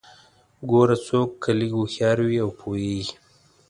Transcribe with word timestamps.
ګوره 0.69 0.97
څوک 1.07 1.29
که 1.43 1.51
لږ 1.59 1.71
هوښيار 1.77 2.17
وي 2.25 2.37
او 2.43 2.49
پوهیږي 2.59 3.15